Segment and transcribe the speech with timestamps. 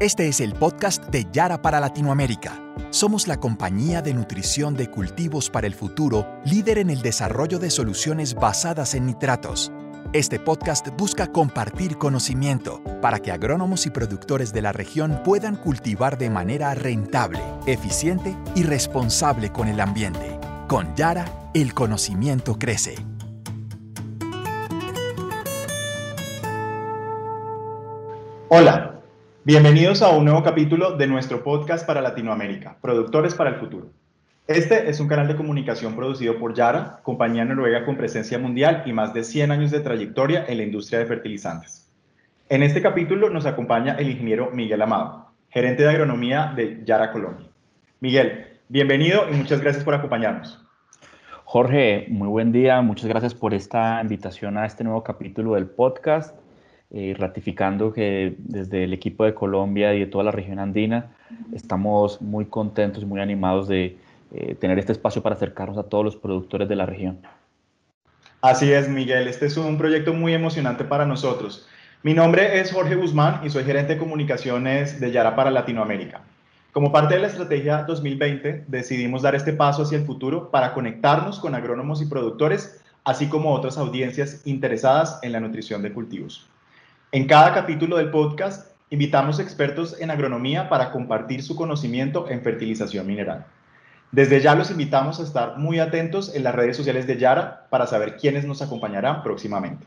[0.00, 2.62] Este es el podcast de Yara para Latinoamérica.
[2.90, 7.68] Somos la compañía de nutrición de cultivos para el futuro, líder en el desarrollo de
[7.68, 9.72] soluciones basadas en nitratos.
[10.12, 16.16] Este podcast busca compartir conocimiento para que agrónomos y productores de la región puedan cultivar
[16.16, 20.38] de manera rentable, eficiente y responsable con el ambiente.
[20.68, 21.24] Con Yara,
[21.54, 22.94] el conocimiento crece.
[28.48, 28.97] Hola.
[29.48, 33.86] Bienvenidos a un nuevo capítulo de nuestro podcast para Latinoamérica, Productores para el Futuro.
[34.46, 38.92] Este es un canal de comunicación producido por Yara, compañía noruega con presencia mundial y
[38.92, 41.90] más de 100 años de trayectoria en la industria de fertilizantes.
[42.50, 47.46] En este capítulo nos acompaña el ingeniero Miguel Amado, gerente de agronomía de Yara Colombia.
[48.00, 50.62] Miguel, bienvenido y muchas gracias por acompañarnos.
[51.46, 56.36] Jorge, muy buen día, muchas gracias por esta invitación a este nuevo capítulo del podcast
[56.90, 61.10] eh, ratificando que desde el equipo de Colombia y de toda la región andina
[61.52, 63.98] estamos muy contentos y muy animados de
[64.32, 67.18] eh, tener este espacio para acercarnos a todos los productores de la región.
[68.40, 69.28] Así es, Miguel.
[69.28, 71.66] Este es un proyecto muy emocionante para nosotros.
[72.02, 76.22] Mi nombre es Jorge Guzmán y soy gerente de comunicaciones de Yara para Latinoamérica.
[76.72, 81.40] Como parte de la estrategia 2020, decidimos dar este paso hacia el futuro para conectarnos
[81.40, 86.48] con agrónomos y productores, así como otras audiencias interesadas en la nutrición de cultivos.
[87.10, 93.06] En cada capítulo del podcast invitamos expertos en agronomía para compartir su conocimiento en fertilización
[93.06, 93.46] mineral.
[94.12, 97.86] Desde ya los invitamos a estar muy atentos en las redes sociales de Yara para
[97.86, 99.86] saber quiénes nos acompañarán próximamente.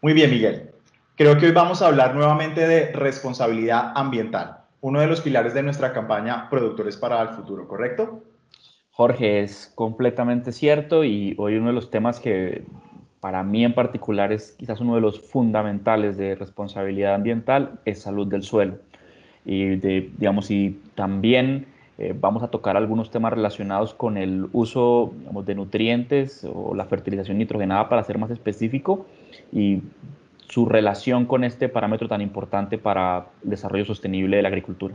[0.00, 0.70] Muy bien, Miguel.
[1.16, 5.64] Creo que hoy vamos a hablar nuevamente de responsabilidad ambiental, uno de los pilares de
[5.64, 8.22] nuestra campaña Productores para el Futuro, ¿correcto?
[8.92, 12.64] Jorge, es completamente cierto y hoy uno de los temas que
[13.20, 18.26] para mí en particular es quizás uno de los fundamentales de responsabilidad ambiental, es salud
[18.26, 18.78] del suelo.
[19.44, 21.66] Y, de, digamos, y también
[21.98, 25.12] eh, vamos a tocar algunos temas relacionados con el uso
[25.44, 29.06] de nutrientes o la fertilización nitrogenada para ser más específico
[29.52, 29.82] y
[30.48, 34.94] su relación con este parámetro tan importante para el desarrollo sostenible de la agricultura.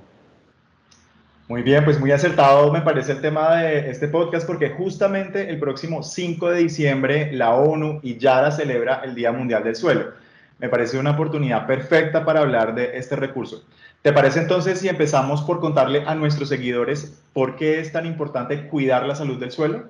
[1.49, 5.59] Muy bien, pues muy acertado me parece el tema de este podcast porque justamente el
[5.59, 10.13] próximo 5 de diciembre la ONU y Yara celebra el Día Mundial del Suelo.
[10.59, 13.65] Me parece una oportunidad perfecta para hablar de este recurso.
[14.01, 18.67] ¿Te parece entonces si empezamos por contarle a nuestros seguidores por qué es tan importante
[18.67, 19.83] cuidar la salud del suelo?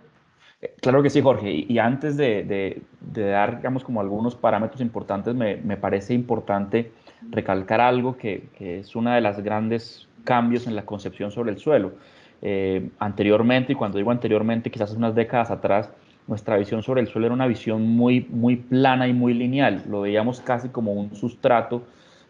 [0.60, 1.52] Eh, claro que sí, Jorge.
[1.52, 6.92] Y, antes de, dar, digamos, como algunos parámetros importantes, me, parece importante
[7.30, 11.58] recalcar algo que, que, es una de las grandes cambios en la concepción sobre el
[11.58, 11.94] suelo.
[12.42, 15.90] Eh, anteriormente, y cuando digo anteriormente, quizás unas décadas atrás,
[16.28, 19.84] nuestra visión sobre el suelo era una visión muy, muy plana y muy lineal.
[19.90, 21.84] Lo veíamos casi como un sustrato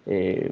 [0.06, 0.52] eh,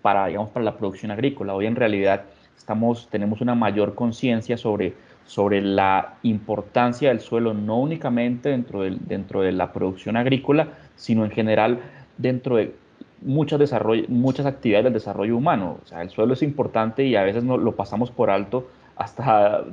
[0.00, 1.54] para, digamos, para la producción agrícola.
[1.54, 2.24] Hoy en realidad
[2.56, 4.94] estamos, tenemos una mayor conciencia sobre,
[5.24, 11.24] sobre la importancia del suelo, no únicamente dentro de, dentro de la producción agrícola, sino
[11.24, 11.80] en general
[12.18, 12.74] dentro de
[13.24, 13.72] muchas,
[14.08, 15.78] muchas actividades del desarrollo humano.
[15.82, 19.64] O sea, el suelo es importante y a veces no, lo pasamos por alto hasta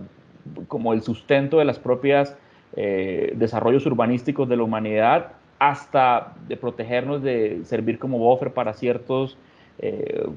[0.68, 2.36] como el sustento de las propias
[2.76, 9.38] eh, desarrollos urbanísticos de la humanidad, hasta de protegernos, de servir como buffer para ciertos
[9.80, 10.28] eh,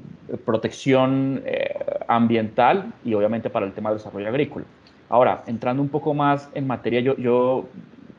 [0.45, 1.73] protección eh,
[2.07, 4.65] ambiental y obviamente para el tema del desarrollo agrícola.
[5.09, 7.65] Ahora, entrando un poco más en materia, yo, yo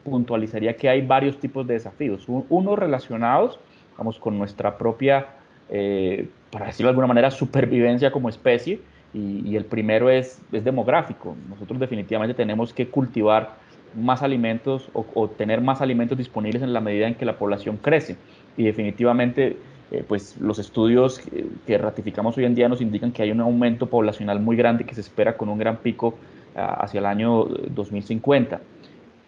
[0.05, 2.26] puntualizaría que hay varios tipos de desafíos.
[2.28, 3.59] Unos relacionados
[3.97, 5.27] vamos, con nuestra propia,
[5.69, 8.81] eh, para decirlo de alguna manera, supervivencia como especie.
[9.12, 11.37] Y, el primero es, es, demográfico.
[11.49, 13.55] Nosotros definitivamente tenemos que cultivar
[13.94, 18.16] más alimentos o, tener más alimentos disponibles en la medida en que la población crece.
[18.56, 19.56] Y definitivamente,
[19.93, 21.21] eh, pues los estudios
[21.65, 24.97] que, ratificamos hoy en día nos indican que hay un aumento poblacional muy grande que
[24.97, 26.19] se espera con un gran pico
[26.56, 28.61] ah, hacia el año 2050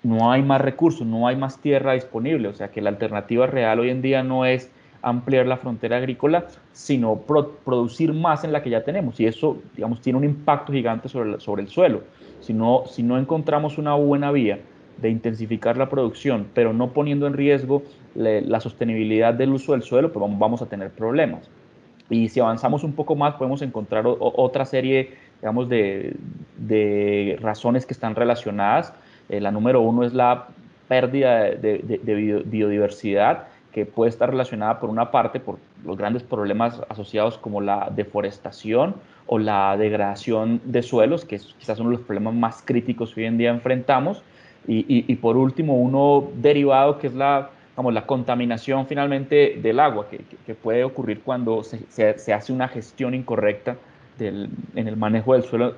[0.07, 3.81] no hay más recursos, no hay más tierra disponible, o sea que la alternativa real
[3.81, 4.71] hoy en día no es
[5.03, 7.23] ampliar la frontera agrícola, sino
[7.65, 9.19] producir más en la que ya tenemos.
[9.19, 12.03] Y eso, digamos, tiene un impacto gigante sobre, sobre el suelo.
[12.41, 14.61] Si no, si no encontramos una buena vía
[14.99, 17.83] de intensificar la producción, pero no poniendo en riesgo
[18.15, 21.51] la sostenibilidad del uso del suelo, pues vamos, a tener problemas.
[22.09, 25.11] Y si avanzamos un poco más, podemos encontrar otra serie,
[25.41, 26.15] digamos, de,
[26.57, 28.95] de razones que están relacionadas
[29.29, 30.49] eh, la número uno es la
[30.89, 37.37] pérdida de, biodiversidad que puede estar relacionada por una parte por los grandes problemas asociados
[37.37, 38.95] como la deforestación
[39.27, 43.27] o la degradación de suelos, que es quizás de los problemas más críticos que hoy
[43.27, 44.23] en día enfrentamos.
[44.69, 50.55] Y, por último, uno derivado que es la vamos, la contaminación finalmente del agua que,
[50.55, 53.77] puede ocurrir cuando se, hace una gestión incorrecta
[54.19, 55.75] en el manejo del suelo,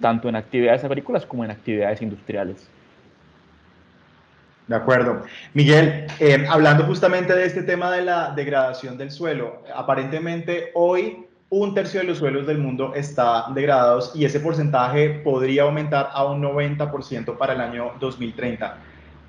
[0.00, 2.68] tanto en actividades agrícolas como en actividades industriales.
[4.68, 5.22] De acuerdo.
[5.54, 11.74] Miguel, eh, hablando justamente de este tema de la degradación del suelo, aparentemente hoy un
[11.74, 16.40] tercio de los suelos del mundo está degradados y ese porcentaje podría aumentar a un
[16.40, 18.78] 90% para el año 2030.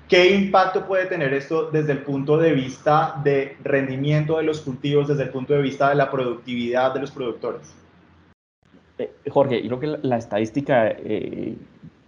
[0.08, 5.08] ¿Qué impacto puede tener esto desde el punto de vista de rendimiento de los cultivos,
[5.08, 7.74] desde el punto de vista de la productividad de los productores?
[8.98, 11.56] Eh, Jorge, yo creo que la, estadística eh,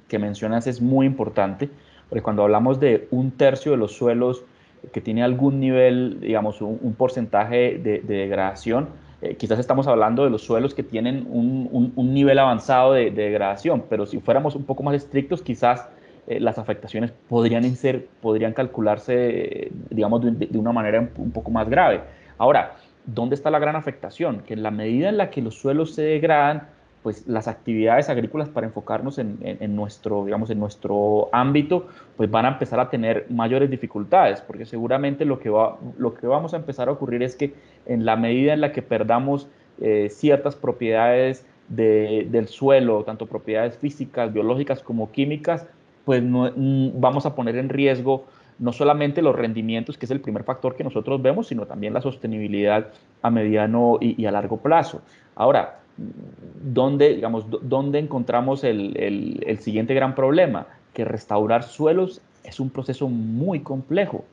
[0.08, 1.68] que mencionas es muy importante,
[2.08, 4.44] porque cuando hablamos de un tercio de los suelos
[4.92, 8.88] que tiene algún nivel, digamos, un, porcentaje de, degradación,
[9.22, 14.06] eh, quizás estamos hablando de los suelos que tienen un, nivel avanzado de, degradación, pero
[14.06, 15.88] si fuéramos un poco más estrictos, quizás
[16.26, 22.00] las afectaciones podrían, ser, podrían calcularse, digamos, de, una manera un poco más grave.
[22.38, 22.74] Ahora,
[23.06, 24.42] ¿dónde está la gran afectación?
[24.46, 26.68] Que en la medida en la que los suelos se degradan,
[27.06, 31.86] pues las actividades agrícolas para enfocarnos en, nuestro, digamos, en nuestro ámbito,
[32.16, 36.26] pues van a empezar a tener mayores dificultades, porque seguramente lo que, va, lo que
[36.26, 37.54] vamos a empezar a ocurrir es que
[37.86, 39.46] en la medida en la que perdamos
[39.80, 45.64] eh, ciertas propiedades del suelo, tanto propiedades físicas, biológicas como químicas,
[46.04, 48.24] pues no, mm, vamos a poner en riesgo
[48.58, 52.00] no solamente los rendimientos, que es el primer factor que nosotros vemos, sino también la
[52.00, 52.88] sostenibilidad
[53.22, 55.02] a mediano y, y a largo plazo.
[55.36, 60.66] Ahora, ¿dónde, digamos, dónde encontramos el, siguiente gran problema?
[60.92, 64.24] Que restaurar suelos es un proceso muy complejo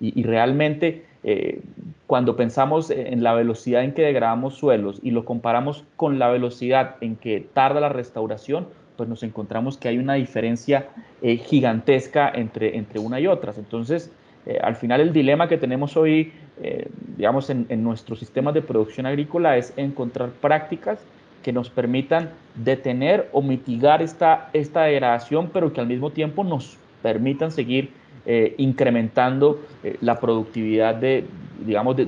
[0.00, 1.60] y, realmente eh,
[2.06, 6.96] cuando pensamos en la velocidad en que degradamos suelos y lo comparamos con la velocidad
[7.02, 10.88] en que tarda la restauración, pues nos encontramos que hay una diferencia
[11.22, 13.58] eh, gigantesca entre, entre una y otras.
[13.58, 14.12] Entonces,
[14.46, 19.06] eh, al final el dilema que tenemos hoy, eh, digamos, en, nuestros sistemas de producción
[19.06, 20.98] agrícola es encontrar prácticas
[21.42, 26.76] que nos permitan detener o mitigar esta, esta degradación, pero que al mismo tiempo nos
[27.02, 27.90] permitan seguir
[28.26, 29.60] eh, incrementando
[30.02, 31.24] la productividad de,
[31.64, 32.02] digamos, de,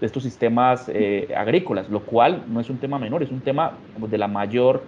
[0.00, 0.90] estos, sistemas
[1.36, 4.82] agrícolas, lo cual no es un tema menor, es un tema de la mayor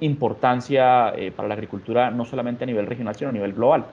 [0.00, 3.84] importancia para la agricultura, no solamente a nivel regional, sino a nivel global.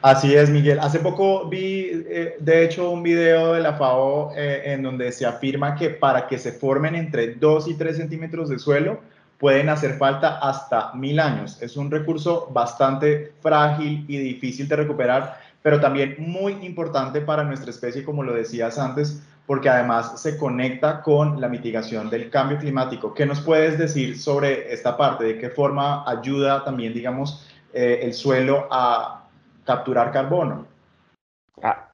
[0.00, 0.78] Así es, Miguel.
[0.78, 5.26] Hace poco vi, eh, de hecho, un video de la FAO eh, en donde se
[5.26, 9.00] afirma que para que se formen entre 2 y 3 centímetros de suelo
[9.38, 11.60] pueden hacer falta hasta mil años.
[11.62, 17.70] Es un recurso bastante frágil y difícil de recuperar, pero también muy importante para nuestra
[17.70, 23.14] especie, como lo decías antes, porque además se conecta con la mitigación del cambio climático.
[23.14, 25.24] ¿Qué nos puedes decir sobre esta parte?
[25.24, 29.17] ¿De qué forma ayuda también, digamos, eh, el suelo a
[29.68, 30.66] capturar carbono.
[31.62, 31.88] Ah,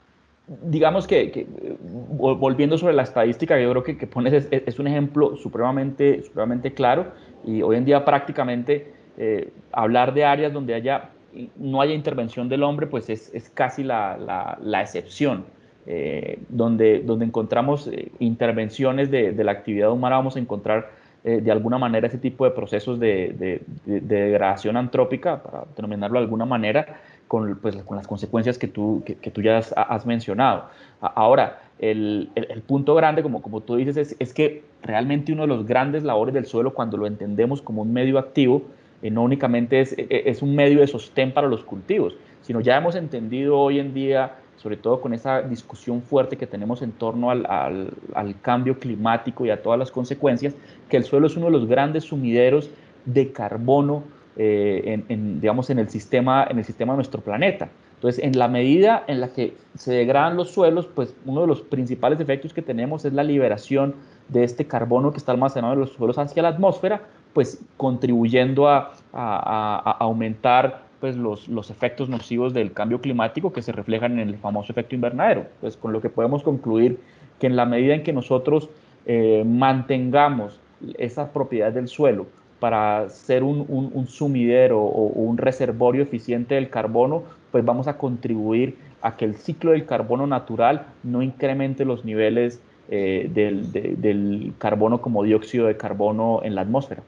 [0.46, 1.46] digamos que,
[1.80, 7.06] volviendo sobre la estadística, yo creo que, pones es, un ejemplo supremamente, supremamente claro
[7.44, 11.10] y hoy en día prácticamente eh, hablar de áreas donde haya,
[11.56, 15.46] no haya intervención del hombre, pues es, es casi la, la, excepción.
[15.86, 21.50] Eh, donde, donde encontramos eh, intervenciones de, de, la actividad humana, vamos a encontrar de
[21.50, 26.44] alguna manera ese tipo de procesos de, de, de, degradación antrópica, para denominarlo de alguna
[26.44, 27.00] manera,
[27.34, 29.02] con, pues, con las consecuencias que tú,
[29.42, 30.66] ya has, mencionado.
[31.00, 32.30] Ahora, el,
[32.64, 36.74] punto grande, como, tú dices, es, que realmente uno de los grandes labores del suelo,
[36.74, 38.62] cuando lo entendemos como un medio activo,
[39.02, 42.76] eh, no únicamente es, e, es, un medio de sostén para los cultivos, sino ya
[42.76, 47.32] hemos entendido hoy en día, sobre todo con esa discusión fuerte que tenemos en torno
[47.32, 50.54] al cambio climático y a todas las consecuencias,
[50.88, 52.70] que el suelo es uno de los grandes sumideros
[53.06, 54.04] de carbono
[54.36, 57.68] eh, en, digamos, en el, sistema, en el sistema de nuestro planeta.
[57.94, 61.62] Entonces, en la medida en la que se degradan los suelos, pues uno de los
[61.62, 63.94] principales efectos que tenemos es la liberación
[64.28, 68.92] de este carbono que está almacenado en los suelos hacia la atmósfera, pues contribuyendo a,
[69.12, 74.36] a, aumentar pues, los, los, efectos nocivos del cambio climático que se reflejan en el
[74.38, 75.46] famoso efecto invernadero.
[75.60, 76.98] Pues con lo que podemos concluir
[77.40, 78.68] que en la medida en que nosotros
[79.06, 80.60] eh, mantengamos
[80.98, 82.26] esa propiedad del suelo,
[82.60, 89.16] para ser un, sumidero o, un reservorio eficiente del carbono, pues vamos a contribuir a
[89.16, 95.66] que el ciclo del carbono natural no incremente los niveles eh, del, carbono como dióxido
[95.66, 97.02] de carbono en la atmósfera.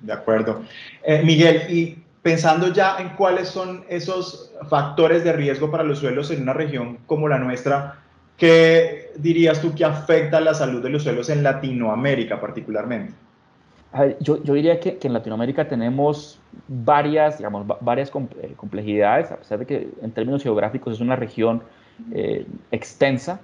[0.00, 0.62] De acuerdo.
[1.02, 6.30] Eh, Miguel, y pensando ya en cuáles son esos factores de riesgo para los suelos
[6.30, 8.00] en una región como la nuestra,
[8.36, 13.14] ¿qué dirías tú que afecta la salud de los suelos en Latinoamérica particularmente?
[14.20, 19.58] Yo, yo, diría que, que, en Latinoamérica tenemos varias, digamos, varias eh, complejidades, a pesar
[19.58, 21.62] de que en términos geográficos es una región
[22.70, 23.40] extensa,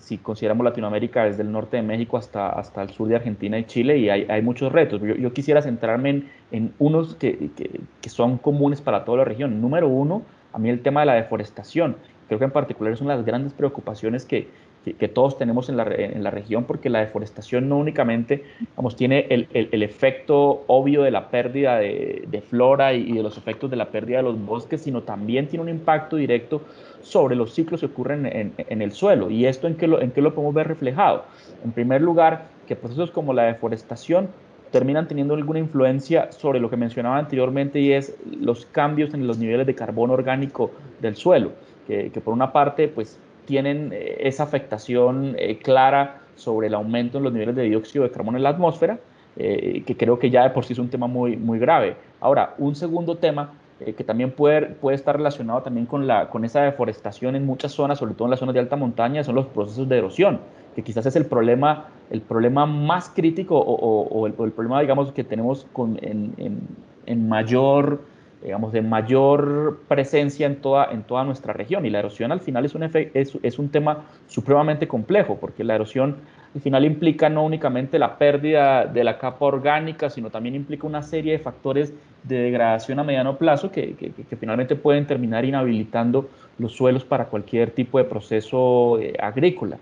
[0.00, 3.64] si consideramos Latinoamérica desde el norte de México hasta, hasta el sur de Argentina y
[3.64, 5.00] Chile, y hay, hay muchos retos.
[5.00, 9.60] Yo, quisiera centrarme en, unos que, que, que, son comunes para toda la región.
[9.60, 11.96] Número uno, a mí el tema de la deforestación.
[12.28, 14.48] Creo que en particular de las grandes preocupaciones que,
[14.84, 18.44] que, todos tenemos en la, en la, región, porque la deforestación no únicamente
[18.76, 23.36] vamos, tiene el, el, efecto obvio de la pérdida de, de flora y, de los
[23.36, 26.62] efectos de la pérdida de los bosques, sino también tiene un impacto directo
[27.02, 29.30] sobre los ciclos que ocurren en, en el suelo.
[29.30, 31.24] ¿Y esto en qué, lo, en qué lo podemos ver reflejado?
[31.62, 34.28] En primer lugar, que procesos como la deforestación
[34.70, 39.36] terminan teniendo alguna influencia sobre lo que mencionaba anteriormente y es los cambios en los
[39.36, 40.70] niveles de carbono orgánico
[41.00, 41.52] del suelo,
[41.86, 43.18] que, que por una parte pues
[43.50, 48.12] tienen eh, esa afectación eh, clara sobre el aumento en los niveles de dióxido de
[48.12, 49.00] carbono en la atmósfera,
[49.36, 51.96] eh, que creo que ya de por sí es un tema muy, muy grave.
[52.20, 56.60] Ahora, un segundo tema que también puede, puede estar relacionado también con, la, con esa
[56.60, 59.88] deforestación en muchas zonas, sobre todo en las zonas de alta montaña, son los procesos
[59.88, 60.38] de erosión,
[60.76, 65.66] que quizás es el problema, el problema más crítico o, el, problema, digamos, que tenemos
[65.72, 66.60] con, en, en,
[67.06, 68.02] en mayor
[68.42, 71.84] digamos, de mayor presencia en toda, en toda nuestra región.
[71.84, 75.74] Y la erosión al final es un, es, es un tema supremamente complejo, porque la
[75.74, 76.16] erosión
[76.54, 81.02] al final implica no únicamente la pérdida de la capa orgánica, sino también implica una
[81.02, 81.94] serie de factores
[82.24, 86.28] de degradación a mediano plazo que, que, finalmente pueden terminar inhabilitando
[86.58, 89.78] los suelos para cualquier tipo de proceso eh, agrícola.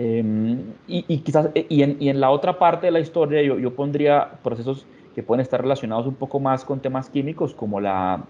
[0.00, 3.74] Em, y, quizás, y en, y en, la otra parte de la historia yo, yo
[3.74, 8.22] pondría procesos que pueden estar relacionados un poco más con temas químicos como la,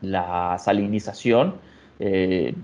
[0.00, 1.56] la salinización,
[1.98, 2.54] eh,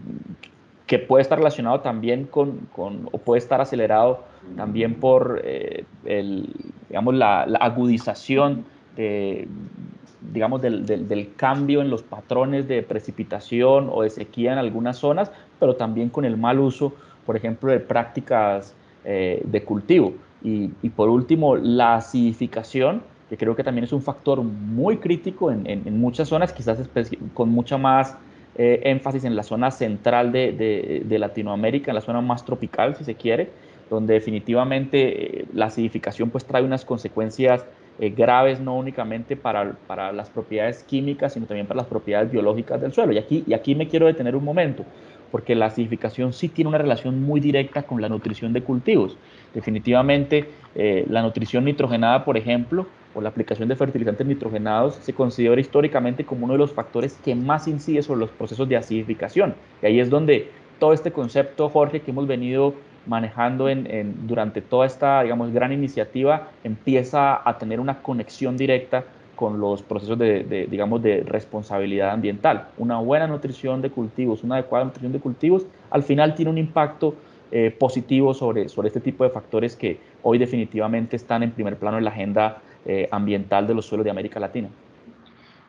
[0.87, 4.25] que puede estar relacionado también con, con, o puede estar acelerado
[4.57, 6.49] también por eh, el,
[6.89, 8.65] digamos, la, agudización
[10.33, 15.31] digamos, del, del, cambio en los patrones de precipitación o de sequía en algunas zonas,
[15.61, 16.95] pero también con el mal uso,
[17.29, 20.15] por ejemplo, de prácticas eh, de cultivo.
[20.43, 25.53] Y, y, por último, la acidificación, que creo que también es un factor muy crítico
[25.53, 26.79] en, en, muchas zonas, quizás
[27.35, 28.17] con mucha más
[28.57, 33.05] eh, énfasis en la zona central de, de, Latinoamérica, en la zona más tropical, si
[33.05, 33.51] se quiere,
[33.91, 37.63] donde definitivamente eh, la acidificación pues trae unas consecuencias
[37.99, 42.95] graves no únicamente para, para, las propiedades químicas, sino también para las propiedades biológicas del
[42.95, 43.13] suelo.
[43.13, 44.87] Y aquí, y aquí me quiero detener un momento,
[45.31, 49.17] porque la acidificación sí tiene una relación muy directa con la nutrición de cultivos.
[49.55, 56.25] Definitivamente la nutrición nitrogenada, por ejemplo, o la aplicación de fertilizantes nitrogenados se considera históricamente
[56.25, 59.55] como uno de los factores que más incide sobre los procesos de acidificación.
[59.83, 62.75] Y ahí es donde todo este concepto, Jorge, que hemos venido
[63.07, 69.05] manejando en, durante toda esta, digamos, gran iniciativa, empieza a tener una conexión directa
[69.39, 72.71] con los procesos de, digamos, de responsabilidad ambiental.
[72.77, 77.15] Una buena nutrición de cultivos, una adecuada nutrición de cultivos, al final tiene un impacto
[77.53, 81.99] eh, positivo sobre, sobre este tipo de factores que hoy definitivamente están en primer plano
[81.99, 84.69] en la agenda eh, ambiental de los suelos de América Latina.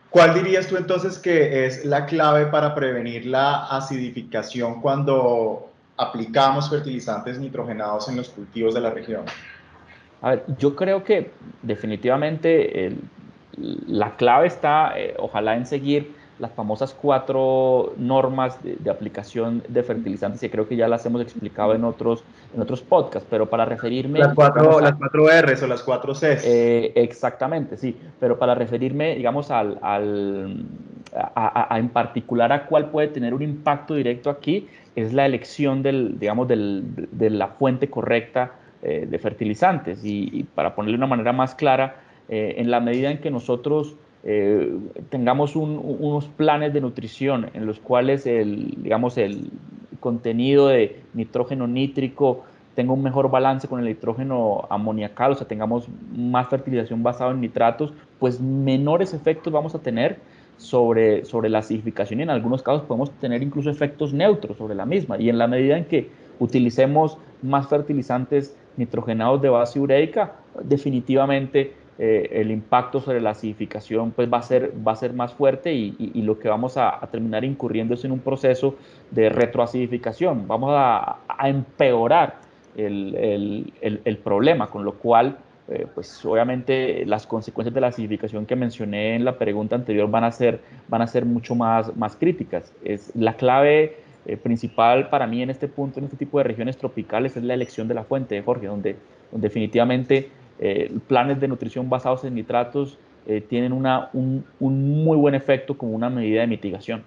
[0.09, 7.38] ¿Cuál dirías tú entonces que es la clave para prevenir la acidificación cuando aplicamos fertilizantes
[7.38, 9.25] nitrogenados en los cultivos de la región?
[10.23, 11.29] A ver, yo creo que
[11.61, 12.88] definitivamente
[13.87, 20.39] la clave está, eh, ojalá, en seguir las famosas cuatro normas de, aplicación de fertilizantes,
[20.39, 22.23] que creo que ya las hemos explicado en otros,
[22.55, 24.19] en otros podcasts, pero para referirme...
[24.19, 26.45] Las cuatro, las cuatro R's o las cuatro C's.
[26.45, 30.65] Eh, exactamente, sí, pero para referirme, digamos, al, al
[31.13, 36.19] a, en particular a cuál puede tener un impacto directo aquí, es la elección del,
[36.19, 39.99] digamos, del, de la fuente correcta eh, de fertilizantes.
[40.03, 41.97] Y, para ponerle una manera más clara,
[42.29, 44.77] eh, en la medida en que nosotros eh,
[45.09, 49.50] tengamos unos planes de nutrición en los cuales el, digamos, el
[50.00, 52.43] contenido de nitrógeno nítrico
[52.75, 57.41] tenga un mejor balance con el nitrógeno amoniacal, o sea, tengamos más fertilización basada en
[57.41, 60.19] nitratos, pues menores efectos vamos a tener
[60.57, 64.86] sobre, sobre la acidificación y en algunos casos podemos tener incluso efectos neutros sobre la
[64.86, 65.17] misma.
[65.17, 66.09] Y en la medida en que
[66.39, 74.31] utilicemos más fertilizantes nitrogenados de base ureica, definitivamente eh, el impacto sobre la acidificación pues
[74.31, 77.93] va a ser, va a ser más fuerte y, lo que vamos a, terminar incurriendo
[77.93, 78.75] es en un proceso
[79.11, 80.47] de retroacidificación.
[80.47, 82.37] Vamos a, empeorar
[82.77, 89.15] el, problema, con lo cual eh, pues obviamente las consecuencias de la acidificación que mencioné
[89.15, 92.73] en la pregunta anterior van a ser, van a ser mucho más, más críticas.
[92.81, 96.77] Es la clave eh, principal para mí en este punto, en este tipo de regiones
[96.77, 98.95] tropicales, es la elección de la fuente, Jorge, donde,
[99.33, 100.29] donde definitivamente
[100.59, 105.93] eh, planes de nutrición basados en nitratos eh, tienen una, un, muy buen efecto como
[105.93, 107.03] una medida de mitigación.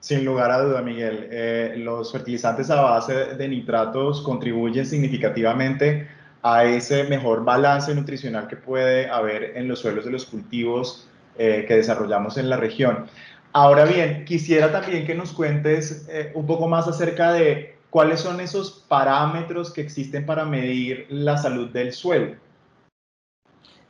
[0.00, 1.28] Sin lugar a duda, Miguel.
[1.30, 6.08] Eh, los fertilizantes a base de nitratos contribuyen significativamente
[6.42, 11.66] a ese mejor balance nutricional que puede haber en los suelos de los cultivos que
[11.68, 13.06] desarrollamos en la región.
[13.52, 18.84] Ahora bien, quisiera también que nos cuentes un poco más acerca de cuáles son esos
[18.88, 22.34] parámetros que existen para medir la salud del suelo.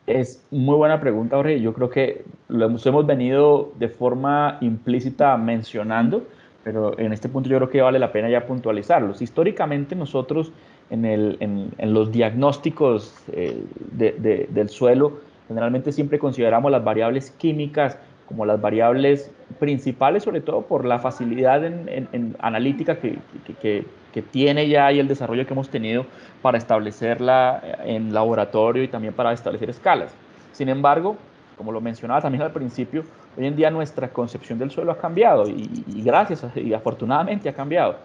[0.07, 1.59] Es muy buena pregunta, Jorge.
[1.59, 6.29] Yo creo que lo hemos, venido de forma implícita mencionando,
[6.63, 9.23] pero en este punto yo creo que vale la pena ya puntualizarlos.
[9.23, 10.53] Históricamente nosotros
[10.91, 13.59] en, los diagnósticos eh,
[13.91, 17.97] de, de, del suelo generalmente siempre consideramos las variables químicas
[18.27, 23.19] como las variables principales, sobre todo por la facilidad en, en, analítica que,
[23.61, 26.07] que, que, tiene ya y el desarrollo que hemos tenido
[26.41, 30.15] para establecerla en laboratorio y también para establecer escalas.
[30.53, 31.17] Sin embargo,
[31.57, 33.05] como lo mencionaba también al principio,
[33.37, 37.55] hoy en día nuestra concepción del suelo ha cambiado y, y gracias y afortunadamente ha
[37.55, 37.97] cambiado.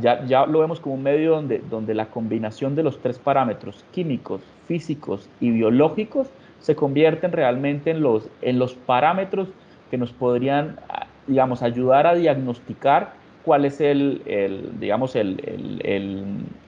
[0.00, 3.84] ya, ya lo vemos como un medio donde, donde la combinación de los tres parámetros
[3.92, 6.28] químicos, físicos y biológicos
[6.60, 9.48] se convierten realmente en los, en los parámetros
[9.90, 10.78] que nos podrían,
[11.26, 13.14] digamos, ayudar a diagnosticar
[13.44, 15.40] cuál es el, el digamos, el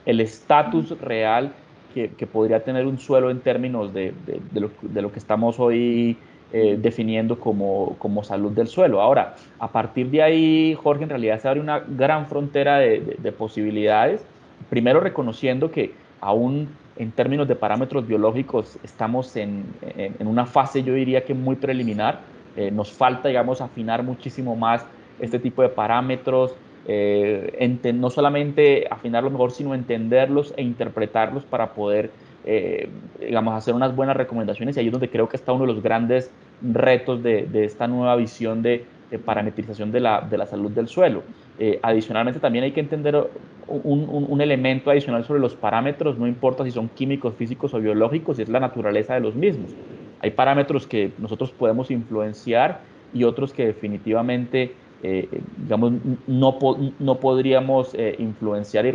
[0.05, 1.51] estatus real
[1.93, 5.19] que, que, podría tener un suelo en términos de, de, de, lo, de lo, que
[5.19, 6.17] estamos hoy
[6.53, 9.01] eh, definiendo como, como, salud del suelo.
[9.01, 14.25] Ahora, a partir de ahí, Jorge, en realidad se abre una gran frontera de, posibilidades,
[14.69, 20.83] primero reconociendo que aún en términos de parámetros biológicos estamos en, en, en una fase,
[20.83, 22.21] yo diría que muy preliminar,
[22.55, 24.85] eh, nos falta, digamos, afinar muchísimo más
[25.19, 26.55] este tipo de parámetros,
[26.91, 32.09] eh, no solamente afinarlos mejor, sino entenderlos e interpretarlos para poder,
[32.45, 32.89] eh,
[33.19, 34.75] digamos, hacer unas buenas recomendaciones.
[34.75, 38.15] Y ahí es donde creo que está uno de los grandes retos de, esta nueva
[38.15, 38.85] visión de,
[39.23, 41.23] parametrización de la, salud del suelo.
[41.59, 43.29] Eh, adicionalmente, también hay que entender
[43.67, 48.39] un, un, elemento adicional sobre los parámetros, no importa si son químicos, físicos o biológicos,
[48.39, 49.75] es la naturaleza de los mismos.
[50.21, 52.81] Hay parámetros que nosotros podemos influenciar
[53.13, 55.27] y otros que definitivamente, eh,
[55.57, 55.93] digamos,
[56.27, 56.57] no,
[56.99, 58.89] no podríamos eh, influenciar y,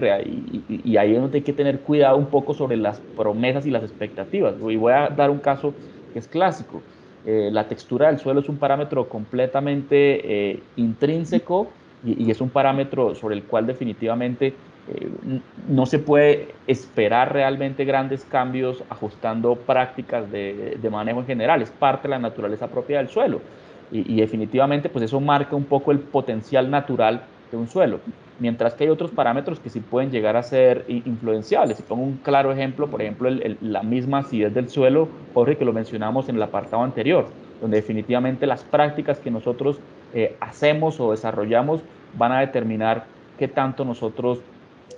[0.68, 3.70] y, y, ahí es donde hay que tener cuidado un poco sobre las promesas y
[3.70, 4.54] las expectativas.
[4.68, 5.74] Y voy a dar un caso
[6.12, 6.82] que es clásico.
[7.26, 11.68] Eh, la textura del suelo es un parámetro completamente intrínseco
[12.04, 14.54] y, es un parámetro sobre el cual definitivamente
[15.68, 21.70] no se puede esperar realmente grandes cambios ajustando prácticas de, de, manejo en general, es
[21.70, 23.40] parte de la naturaleza propia del suelo.
[23.90, 28.00] Y, y, definitivamente pues eso marca un poco el potencial natural de un suelo,
[28.38, 31.76] mientras que hay otros parámetros que sí pueden llegar a ser influenciables.
[31.76, 35.64] Si pongo un claro ejemplo, por ejemplo, el, la misma acidez del suelo, Jorge, que
[35.64, 37.28] lo mencionamos en el apartado anterior,
[37.60, 39.78] donde definitivamente las prácticas que nosotros
[40.12, 41.80] eh, hacemos o desarrollamos
[42.16, 43.04] van a determinar
[43.38, 44.40] qué tanto nosotros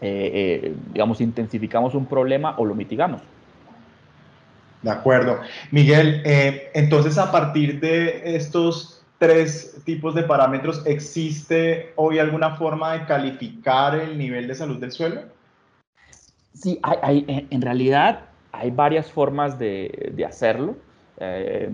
[0.00, 0.30] eh,
[0.64, 3.22] eh, digamos, intensificamos un problema o lo mitigamos.
[4.82, 5.40] De acuerdo.
[5.70, 12.92] Miguel, eh, entonces a partir de estos tres tipos de parámetros, ¿existe hoy alguna forma
[12.92, 15.22] de calificar el nivel de salud del suelo?
[16.52, 20.76] Sí, hay, hay, en realidad hay varias formas de, de hacerlo,
[21.18, 21.70] eh,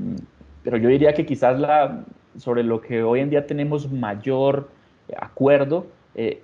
[0.63, 2.05] pero yo diría que quizás la,
[2.39, 4.69] sobre lo que hoy en día tenemos mayor
[5.17, 6.43] acuerdo eh,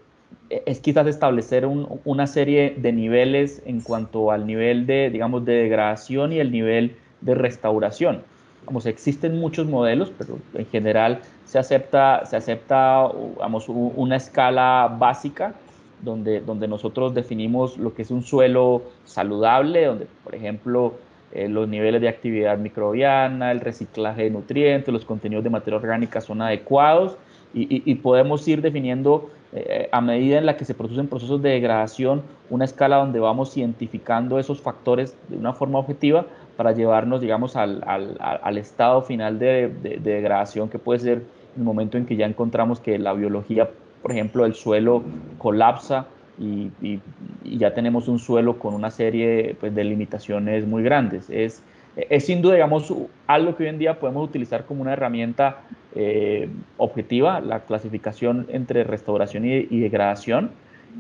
[0.51, 5.55] es quizás establecer un, una serie de niveles en cuanto al nivel de, digamos, de
[5.55, 8.23] degradación y el nivel de restauración.
[8.67, 15.55] Vamos, existen muchos modelos, pero en general se acepta, se acepta vamos, una escala básica
[16.03, 20.95] donde, donde nosotros definimos lo que es un suelo saludable, donde, por ejemplo,
[21.33, 26.21] eh, los niveles de actividad microbiana, el reciclaje de nutrientes, los contenidos de materia orgánica
[26.21, 27.17] son adecuados
[27.55, 32.23] y, podemos ir definiendo eh, a medida en la que se producen procesos de degradación,
[32.51, 37.83] una escala donde vamos identificando esos factores de una forma objetiva para llevarnos, digamos, al,
[37.87, 41.23] al, al estado final de, de, de, degradación que puede ser
[41.57, 43.71] el momento en que ya encontramos que la biología,
[44.03, 45.03] por ejemplo, el suelo
[45.39, 46.07] colapsa
[46.39, 47.01] y, y,
[47.45, 51.29] y ya tenemos un suelo con una serie pues, de limitaciones muy grandes.
[51.31, 51.63] Es,
[52.09, 52.93] es sin duda, digamos,
[53.27, 55.63] algo que hoy en día podemos utilizar como una herramienta
[55.95, 60.51] eh, objetiva, la clasificación entre restauración y, degradación,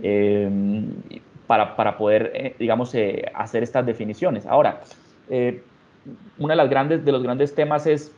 [0.02, 0.50] eh,
[1.46, 4.44] para, para, poder, eh, digamos, eh, hacer estas definiciones.
[4.46, 4.82] Ahora,
[5.30, 5.62] eh,
[6.38, 8.12] uno de, las grandes, de los grandes temas es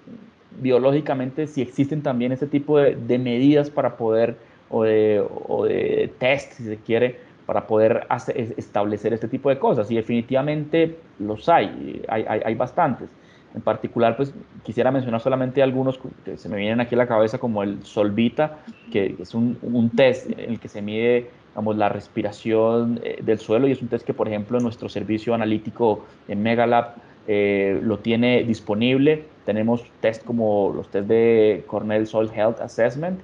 [0.61, 4.37] biológicamente si existen también este tipo de, de medidas para poder,
[4.69, 7.19] o de, o de test, si se quiere,
[7.51, 9.91] para poder hacer, establecer este tipo de cosas.
[9.91, 13.09] Y definitivamente los hay, hay, hay, bastantes.
[13.57, 14.33] En particular, pues
[14.63, 18.59] quisiera mencionar solamente algunos que se me vienen aquí a la cabeza, como el Solvita,
[18.93, 23.41] que es un, un test en el que se mide digamos, la respiración eh, del
[23.41, 26.95] suelo y es un test que, por ejemplo, nuestro servicio analítico en Megalab
[27.27, 29.25] eh, lo tiene disponible.
[29.45, 33.19] Tenemos test como los test de Cornell Soil Health Assessment,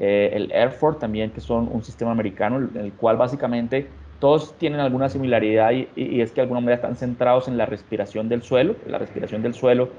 [0.00, 3.86] eh, el Airford también, que son un sistema americano, en el cual básicamente
[4.18, 8.28] todos tienen alguna similaridad y, es que de alguna manera están centrados en la respiración
[8.28, 8.76] del suelo.
[8.86, 9.90] La respiración del suelo,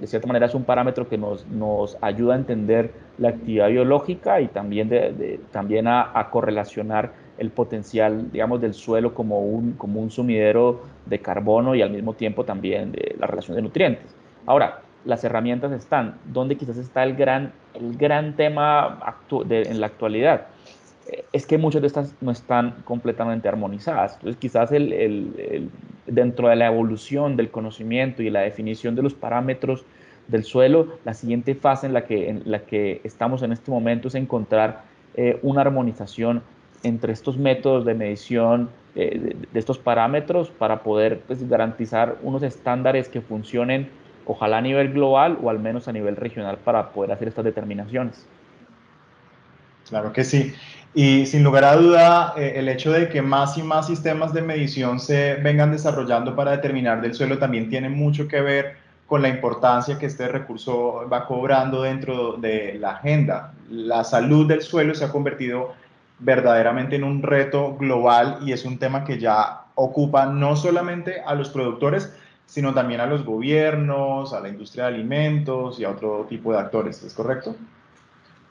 [0.00, 4.40] de cierta manera, es un parámetro que nos, nos ayuda a entender la actividad biológica
[4.40, 10.00] y también, de, también a, a, correlacionar el potencial, digamos, del suelo como un, como
[10.00, 14.14] un sumidero de carbono y al mismo tiempo también de la relación de nutrientes.
[14.46, 18.98] Ahora, las herramientas están, ¿dónde quizás está el gran, el gran tema
[19.46, 20.46] de, en la actualidad?
[21.32, 24.14] es que muchas de estas no están completamente armonizadas.
[24.14, 25.70] Entonces, quizás el, el,
[26.06, 29.84] dentro de la evolución del conocimiento y la definición de los parámetros
[30.28, 34.08] del suelo, la siguiente fase en la que, en la que estamos en este momento
[34.08, 34.84] es encontrar
[35.14, 36.42] eh, una armonización
[36.82, 42.42] entre estos métodos de medición eh, de, de, estos parámetros para poder pues, garantizar unos
[42.42, 43.88] estándares que funcionen,
[44.26, 48.26] ojalá a nivel global o al menos a nivel regional para poder hacer estas determinaciones.
[49.88, 50.54] Claro que sí.
[50.94, 54.42] Y sin lugar a duda, eh, el hecho de que más y más sistemas de
[54.42, 59.28] medición se vengan desarrollando para determinar del suelo también tiene mucho que ver con la
[59.28, 63.52] importancia que este recurso va cobrando dentro de la agenda.
[63.68, 65.74] La salud del suelo se ha convertido
[66.20, 71.34] verdaderamente en un reto global y es un tema que ya ocupa no solamente a
[71.34, 72.14] los productores,
[72.50, 76.58] sino también a los gobiernos, a la industria de alimentos y a otro tipo de
[76.58, 77.00] actores.
[77.04, 77.54] ¿Es correcto?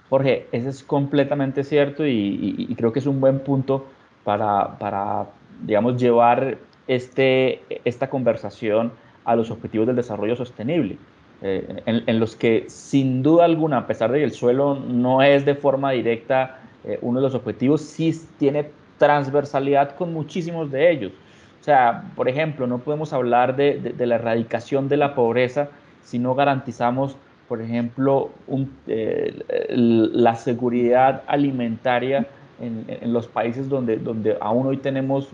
[0.10, 3.88] Jorge, eso es completamente cierto y, y, creo que es un buen punto
[4.24, 5.26] para, para
[5.64, 6.58] digamos, llevar
[6.88, 8.94] este, esta conversación
[9.26, 10.98] a los objetivos del desarrollo sostenible,
[11.42, 15.22] eh, en, en, los que sin duda alguna, a pesar de que el suelo no
[15.22, 20.90] es de forma directa eh, uno de los objetivos, sí tiene transversalidad con muchísimos de
[20.90, 21.12] ellos.
[21.70, 25.70] O sea, por ejemplo, no podemos hablar de, de, la erradicación de la pobreza
[26.02, 27.16] si no garantizamos
[27.48, 28.32] por ejemplo,
[28.88, 32.26] eh, la seguridad alimentaria
[32.60, 35.30] en, en, los países donde, donde aún hoy tenemos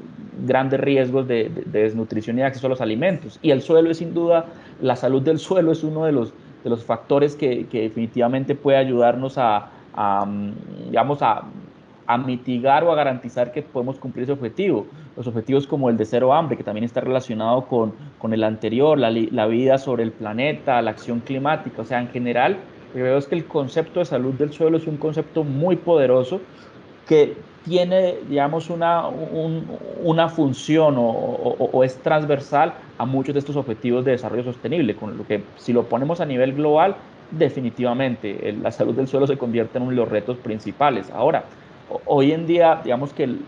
[0.45, 3.39] grandes riesgos de, de, de, desnutrición y acceso a los alimentos.
[3.41, 4.45] Y el suelo es sin duda,
[4.81, 6.33] la salud del suelo es uno de los,
[6.65, 10.27] de los factores que, que definitivamente puede ayudarnos a, a
[10.85, 11.43] digamos, a
[12.07, 14.85] a mitigar o a garantizar que podemos cumplir ese objetivo.
[15.17, 18.97] Los objetivos como el de cero hambre, que también está relacionado con, con el anterior,
[18.97, 21.81] la, la, vida sobre el planeta, la acción climática.
[21.81, 22.57] O sea, en general,
[22.93, 26.41] que veo es que el concepto de salud del suelo es un concepto muy poderoso
[27.07, 29.65] que tiene, digamos, una, un,
[30.03, 35.17] una función o, o, es transversal a muchos de estos objetivos de desarrollo sostenible, con
[35.17, 36.95] lo que si lo ponemos a nivel global,
[37.31, 41.09] definitivamente la salud del suelo se convierte en uno de los retos principales.
[41.11, 41.45] Ahora,
[42.05, 43.39] hoy en día, digamos que el,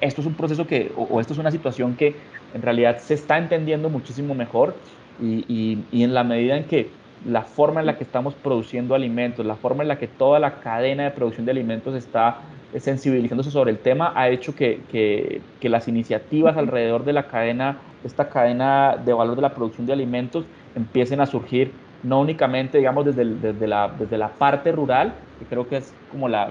[0.00, 2.14] esto es un proceso que, o, o, esto es una situación que
[2.54, 4.74] en realidad se está entendiendo muchísimo mejor
[5.20, 6.90] y, y, y, en la medida en que
[7.26, 10.60] la forma en la que estamos produciendo alimentos, la forma en la que toda la
[10.60, 12.38] cadena de producción de alimentos está
[12.78, 17.78] sensibilizándose sobre el tema, ha hecho que, que, que las iniciativas alrededor de la cadena,
[18.04, 20.44] esta cadena de valor de la producción de alimentos,
[20.76, 25.46] empiecen a surgir no únicamente, digamos, desde, el, desde, la, desde la parte rural, que
[25.46, 26.50] creo que es como la,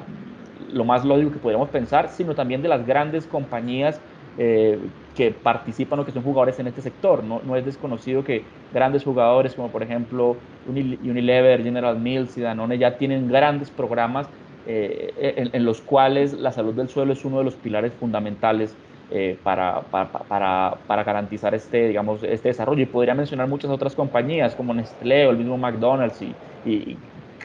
[0.72, 4.00] lo más lógico que podríamos pensar, sino también de las grandes compañías
[4.38, 4.80] eh,
[5.16, 7.24] que participan o que son jugadores en este sector.
[7.24, 8.44] No, no, es desconocido que
[8.74, 14.28] grandes jugadores como por ejemplo Unilever, General Mills y Danone ya tienen grandes programas
[14.68, 18.76] eh, en, en, los cuales la salud del suelo es uno de los pilares fundamentales
[19.10, 22.82] eh, para, para, para, para, garantizar este, digamos, este desarrollo.
[22.84, 26.36] Y podría mencionar muchas otras compañías como Nestlé o el mismo McDonald's y,
[26.70, 26.98] y,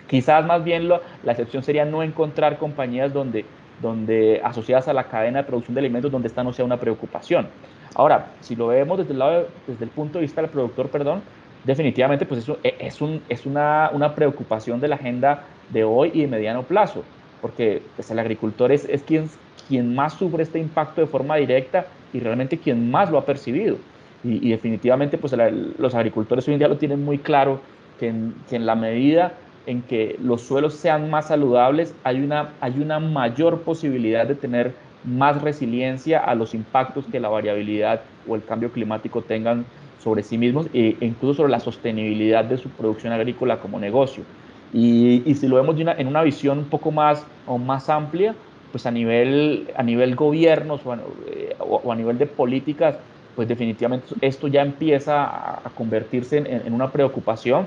[0.08, 3.44] Quizás más bien lo, la excepción sería no encontrar compañías donde,
[3.80, 7.48] donde asociadas a la cadena de producción de alimentos donde esta no sea una preocupación.
[7.94, 11.22] Ahora, si lo vemos desde el, lado, desde el punto de vista del productor, perdón,
[11.64, 16.10] definitivamente pues eso e, es, un, es una, una, preocupación de la agenda de hoy
[16.14, 17.04] y de mediano plazo,
[17.40, 19.28] porque pues, el agricultor es, es quien,
[19.68, 23.76] quien más sufre este impacto de forma directa y realmente quien más lo ha percibido.
[24.24, 27.60] Y, y definitivamente pues la, los agricultores hoy en día lo tienen muy claro,
[27.98, 29.34] que en, que en la medida
[29.66, 34.74] en que los suelos sean más saludables, hay una, hay una mayor posibilidad de tener
[35.04, 39.64] más resiliencia a los impactos que la variabilidad o el cambio climático tengan
[40.02, 44.24] sobre sí mismos e incluso sobre la sostenibilidad de su producción agrícola como negocio.
[44.72, 48.34] Y, y si lo vemos una, en una visión un poco más o más amplia,
[48.70, 50.98] pues a nivel, a nivel gobiernos o a,
[51.58, 52.96] o a nivel de políticas,
[53.34, 57.66] pues definitivamente esto ya empieza a, convertirse en, una preocupación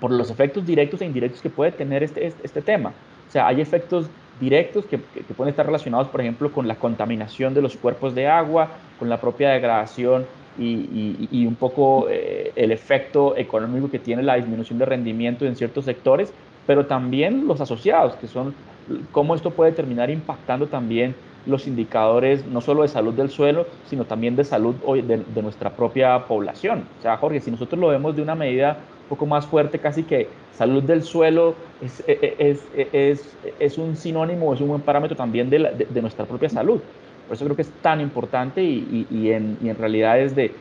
[0.00, 2.92] por los efectos directos e indirectos que puede tener este, este, este tema.
[3.28, 4.08] O sea, hay efectos
[4.40, 8.68] directos que, pueden estar relacionados, por ejemplo, con la contaminación de los cuerpos de agua,
[8.98, 10.26] con la propia degradación
[10.58, 15.84] y, un poco eh, el efecto económico que tiene la disminución de rendimiento en ciertos
[15.84, 16.32] sectores,
[16.66, 18.54] pero también los asociados, que son
[19.12, 21.14] cómo esto puede terminar impactando también
[21.46, 25.70] los indicadores no solo de salud del suelo, sino también de salud de, de nuestra
[25.70, 26.84] propia población.
[26.98, 30.28] O sea, Jorge, si nosotros lo vemos de una medida poco más fuerte, casi que
[30.56, 34.82] salud del suelo es, e, e, es, e, es, es un sinónimo, es un buen
[34.82, 36.80] parámetro también de, de, nuestra propia salud.
[37.26, 40.52] Por eso creo que es tan importante y, y, en, y en, realidad desde,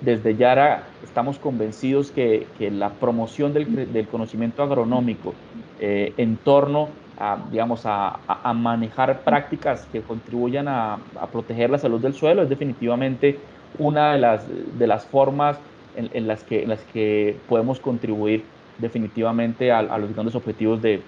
[0.00, 5.34] desde Yara estamos convencidos que, que la promoción del, del conocimiento agronómico
[5.80, 6.88] eh, en torno
[7.18, 12.42] a, digamos, a, a, manejar prácticas que contribuyan a, a, proteger la salud del suelo
[12.42, 13.38] es definitivamente
[13.78, 14.44] una de las,
[14.78, 15.58] de las formas
[15.96, 18.44] en, las que, en las que podemos contribuir
[18.78, 21.00] definitivamente a, los grandes objetivos de,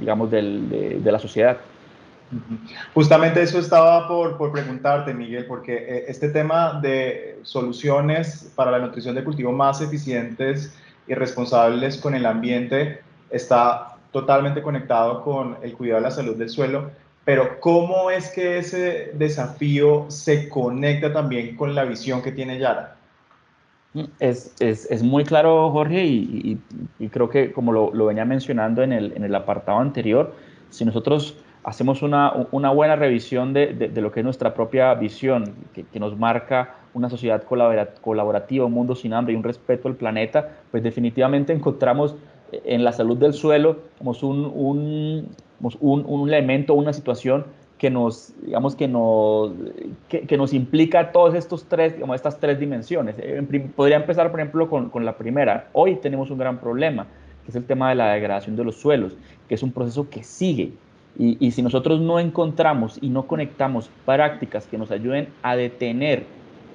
[0.00, 1.58] digamos, de, la sociedad.
[2.92, 8.80] Justamente eso estaba por, por, preguntarte, Miguel, porque eh, este tema de soluciones para la
[8.80, 15.74] nutrición de cultivo más eficientes y responsables con el ambiente está totalmente conectado con el
[15.74, 16.90] cuidado de la salud del suelo,
[17.24, 22.96] pero ¿cómo es que ese desafío se conecta también con la visión que tiene Yara?
[24.18, 26.58] Es, es, es muy claro, Jorge, y,
[26.98, 30.34] y, creo que como lo, venía mencionando en el, en el apartado anterior,
[30.70, 35.54] si nosotros hacemos una, una buena revisión de, de, lo que es nuestra propia visión,
[35.72, 39.96] que, que nos marca una sociedad colaborativa, un mundo sin hambre y un respeto al
[39.96, 42.16] planeta, pues definitivamente encontramos
[42.52, 45.28] en la salud del suelo como un, un,
[45.80, 47.44] un, un elemento, una situación
[47.78, 49.52] que nos, digamos, que nos,
[50.08, 53.16] que, nos implica todos estos tres, digamos, estas tres dimensiones.
[53.18, 53.42] Eh,
[53.74, 55.68] podría empezar, por ejemplo, con, con, la primera.
[55.72, 57.06] Hoy tenemos un gran problema,
[57.44, 59.16] que es el tema de la degradación de los suelos,
[59.48, 60.72] que es un proceso que sigue.
[61.18, 66.24] Y, y si nosotros no encontramos y no conectamos prácticas que nos ayuden a detener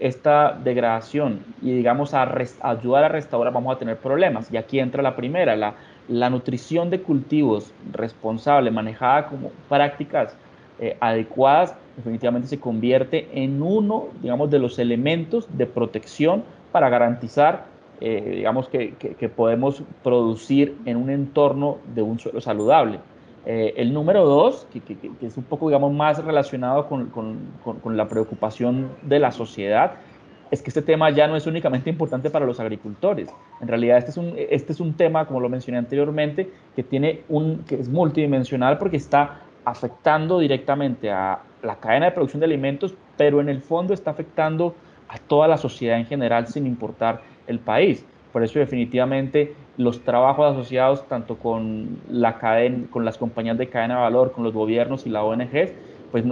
[0.02, 2.24] esta degradación y, digamos, a,
[2.62, 4.52] ayudar a restaurar, vamos a tener problemas.
[4.52, 5.76] Y aquí entra la primera, la,
[6.08, 10.36] la nutrición de cultivos responsable, manejada como prácticas
[10.82, 17.66] eh, adecuadas, definitivamente se convierte en uno, digamos, de los elementos de protección para garantizar,
[18.00, 23.00] eh, digamos, que, que, podemos producir en un entorno de un suelo saludable.
[23.46, 27.96] Eh, el número dos, que, que, es un poco, digamos, más relacionado con, con, con,
[27.96, 29.98] la preocupación de la sociedad,
[30.50, 33.30] es que este tema ya no es únicamente importante para los agricultores.
[33.62, 37.22] En realidad, este es un, este es un tema, como lo mencioné anteriormente, que, tiene
[37.30, 42.96] un, que es multidimensional porque está afectando directamente a la cadena de producción de alimentos,
[43.18, 44.76] pero en el fondo está afectando
[45.08, 48.06] a toda la sociedad en general sin importar el país.
[48.32, 53.96] Por eso definitivamente los trabajos asociados tanto con, la cadena, con las compañías de cadena
[53.96, 55.74] de valor, con los gobiernos y la ONG,
[56.12, 56.24] pues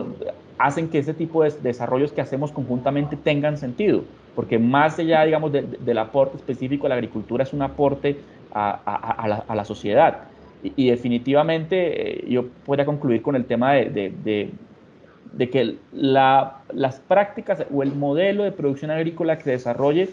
[0.57, 4.03] hacen que ese tipo de desarrollos que hacemos conjuntamente tengan sentido,
[4.35, 8.19] porque más allá, digamos, del aporte específico a la agricultura, es un aporte
[8.51, 10.29] a la sociedad.
[10.62, 14.52] Y, definitivamente eh, yo podría concluir con el tema de, de,
[15.32, 20.10] de, que las prácticas o el modelo de producción agrícola que se desarrolle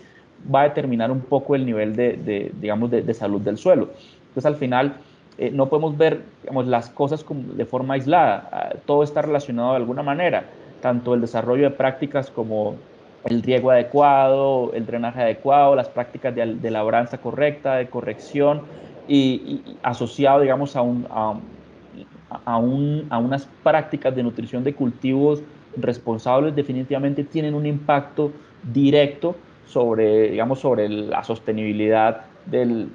[0.52, 3.90] va a determinar un poco el nivel de, digamos, de, salud del suelo.
[4.28, 4.96] Entonces, al final,
[5.38, 8.48] eh, no podemos ver digamos, las cosas como de forma aislada.
[8.52, 10.44] Ah, todo está relacionado de alguna manera,
[10.80, 12.76] tanto el desarrollo de prácticas como
[13.24, 18.62] el riego adecuado, el drenaje adecuado, las prácticas de, labranza correcta, de corrección,
[19.08, 25.42] y, asociado, digamos, a, un, a, un, a, unas prácticas de nutrición de cultivos
[25.76, 28.32] responsables, definitivamente tienen un impacto
[28.72, 32.88] directo sobre, digamos, sobre la sostenibilidad del,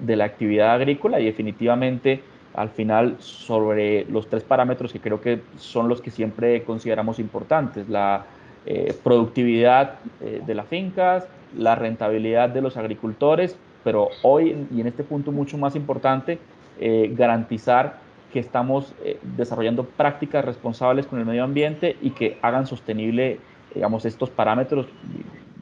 [0.00, 2.22] de la actividad agrícola y definitivamente
[2.54, 7.88] al final sobre los tres parámetros que creo que son los que siempre consideramos importantes,
[7.88, 8.24] la
[8.64, 14.88] eh, productividad eh, de las fincas, la rentabilidad de los agricultores pero hoy y en
[14.88, 16.40] este punto mucho más importante,
[16.80, 18.00] eh, garantizar
[18.32, 23.38] que estamos eh, desarrollando prácticas responsables con el medio ambiente y que hagan sostenible,
[23.72, 24.88] digamos, estos parámetros,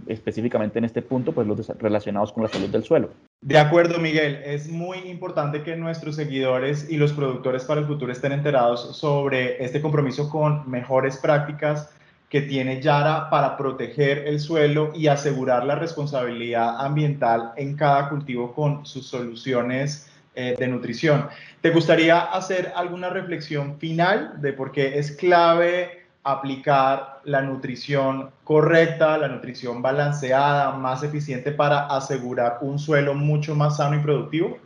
[0.06, 3.10] específicamente en este punto, pues los relacionados con la salud del suelo.
[3.42, 4.40] De acuerdo, Miguel.
[4.42, 9.62] Es muy importante que nuestros seguidores y los productores para el futuro estén enterados sobre
[9.62, 11.93] este compromiso con mejores prácticas
[12.34, 18.52] que tiene Yara para proteger el suelo y asegurar la responsabilidad ambiental en cada cultivo
[18.52, 21.28] con sus soluciones eh, de nutrición.
[21.60, 29.16] ¿Te gustaría hacer alguna reflexión final de por qué es clave aplicar la nutrición correcta,
[29.16, 34.58] la nutrición balanceada, más eficiente para asegurar un suelo mucho más sano y productivo?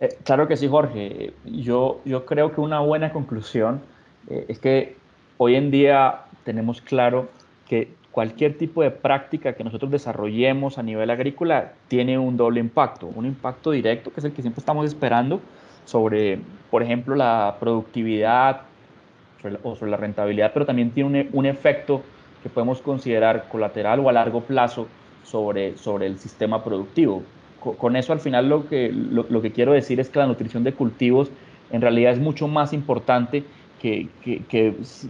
[0.00, 1.34] Eh, claro que sí, Jorge.
[1.44, 3.80] Yo, yo creo que una buena conclusión
[4.28, 4.96] eh, es que
[5.38, 7.28] hoy en día tenemos claro
[7.68, 13.10] que cualquier tipo de práctica que nosotros desarrollemos a nivel agrícola tiene un doble impacto,
[13.14, 15.40] un impacto directo que es el que siempre estamos esperando
[15.84, 16.38] sobre,
[16.70, 18.62] por ejemplo, la productividad
[19.62, 22.02] o sobre la rentabilidad, pero también tiene un, efecto
[22.42, 24.86] que podemos considerar colateral o a largo plazo
[25.24, 27.22] sobre, sobre el sistema productivo.
[27.60, 30.72] Con, eso al final lo que, lo que quiero decir es que la nutrición de
[30.72, 31.30] cultivos
[31.70, 33.44] en realidad es mucho más importante
[33.80, 34.08] que,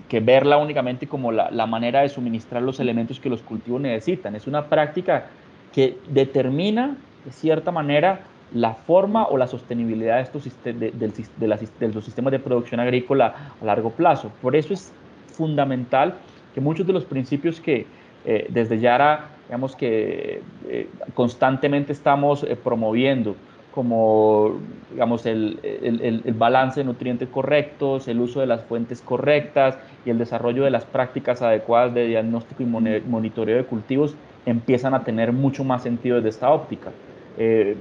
[0.08, 4.34] que, verla únicamente como la, la, manera de suministrar los elementos que los cultivos necesitan.
[4.34, 5.26] Es una práctica
[5.72, 8.20] que determina, de cierta manera,
[8.52, 13.64] la forma o la sostenibilidad de, estos, de, de, los sistemas de producción agrícola a
[13.64, 14.30] largo plazo.
[14.40, 14.92] Por eso es
[15.32, 16.14] fundamental
[16.54, 17.86] que muchos de los principios que
[18.24, 23.36] eh, desde Yara, digamos que eh, constantemente estamos eh, promoviendo,
[23.76, 24.54] como
[24.90, 30.08] digamos, el, el, el, balance de nutrientes correctos, el uso de las fuentes correctas y
[30.10, 35.30] el desarrollo de las prácticas adecuadas de diagnóstico y monitoreo de cultivos empiezan a tener
[35.30, 36.90] mucho más sentido desde esta óptica.
[37.36, 37.76] Eh,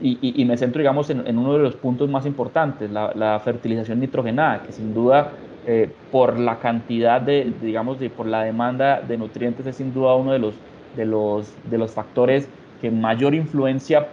[0.00, 3.40] y, y, me centro, digamos, en, en, uno de los puntos más importantes, la, la
[3.40, 5.32] fertilización nitrogenada, que sin duda,
[5.66, 10.14] eh, por la cantidad de, digamos, de, por la demanda de nutrientes, es sin duda
[10.14, 10.54] uno de los,
[10.96, 12.48] de los, de los factores
[12.80, 14.06] que mayor influencia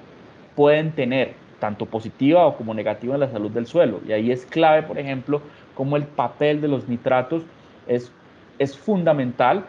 [0.57, 4.01] pueden tener, tanto positiva o como negativa en la salud del suelo.
[4.07, 5.39] Y ahí es clave, por ejemplo,
[5.75, 7.43] cómo el papel de los nitratos
[7.87, 8.11] es,
[8.57, 9.65] es fundamental,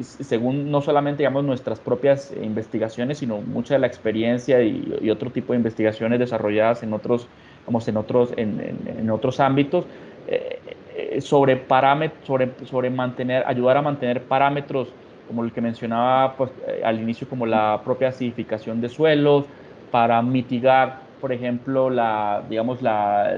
[0.00, 5.52] según no solamente digamos, nuestras propias investigaciones, sino mucha de la experiencia y, otro tipo
[5.52, 7.28] de investigaciones desarrolladas en otros,
[7.66, 9.84] vamos, en otros, en, en, otros ámbitos,
[10.26, 10.58] eh,
[10.96, 14.88] eh, sobre, parámetros, sobre, sobre mantener, ayudar a mantener parámetros
[15.28, 19.46] como el que mencionaba pues, eh, al inicio, como la propia acidificación de suelos,
[19.94, 23.36] para mitigar, por ejemplo, la, digamos, la,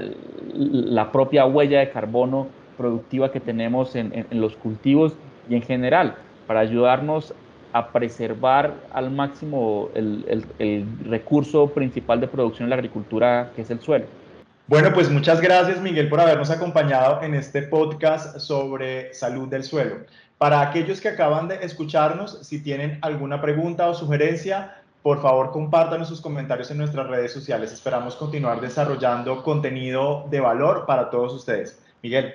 [0.55, 5.13] la propia huella de carbono productiva que tenemos en, los cultivos
[5.47, 6.15] y en general,
[6.47, 7.35] para ayudarnos
[7.73, 10.43] a preservar al máximo el,
[11.05, 14.05] recurso principal de producción en la agricultura, que es el suelo.
[14.65, 19.97] Bueno, pues muchas gracias Miguel por habernos acompañado en este podcast sobre salud del suelo.
[20.39, 24.73] Para aquellos que acaban de escucharnos, si tienen alguna pregunta o sugerencia,
[25.07, 27.71] por favor, compártanos sus comentarios en nuestras redes sociales.
[27.71, 31.81] Esperamos continuar desarrollando contenido de valor para todos ustedes.
[32.03, 32.33] Miguel.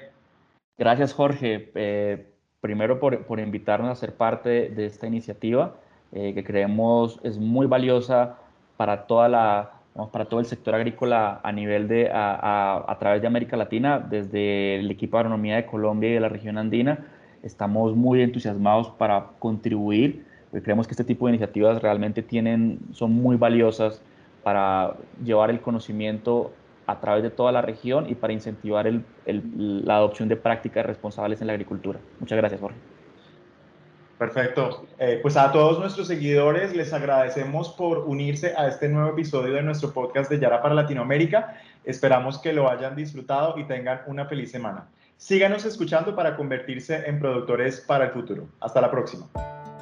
[0.79, 1.71] Gracias, Jorge.
[1.75, 2.33] Eh,
[2.63, 5.75] primero por, por, invitarnos a ser parte de esta iniciativa
[6.13, 8.39] eh, que creemos es muy valiosa
[8.79, 9.73] para toda la
[10.11, 13.99] para todo el sector agrícola a nivel de a, a, a, través de América Latina
[13.99, 17.05] desde el equipo de agronomía de Colombia y de la región andina
[17.43, 23.37] estamos muy entusiasmados para contribuir creemos que este tipo de iniciativas realmente tienen, son muy
[23.37, 24.03] valiosas
[24.43, 26.53] para llevar el conocimiento
[26.87, 31.41] a través de toda la región y para incentivar el, la adopción de prácticas responsables
[31.41, 32.01] en la agricultura.
[32.21, 32.77] Muchas gracias, Jorge.
[34.19, 34.87] Perfecto.
[34.99, 39.63] Eh, pues a todos nuestros seguidores les agradecemos por unirse a este nuevo episodio de
[39.63, 41.57] nuestro podcast de Yara para Latinoamérica.
[41.85, 44.87] Esperamos que lo hayan disfrutado y tengan una feliz semana.
[45.17, 48.47] Síganos escuchando para convertirse en productores para el futuro.
[48.61, 49.29] Hasta la próxima.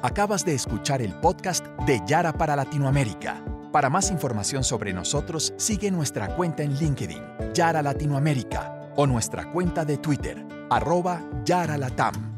[0.03, 3.39] Acabas de escuchar el podcast de Yara para Latinoamérica.
[3.71, 7.21] Para más información sobre nosotros, sigue nuestra cuenta en LinkedIn,
[7.53, 12.30] Yara Latinoamérica, o nuestra cuenta de Twitter, arroba Yara Latam.